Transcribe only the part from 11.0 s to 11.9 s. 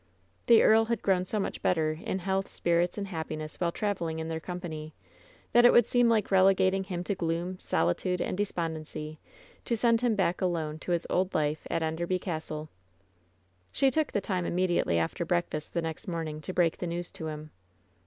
old life at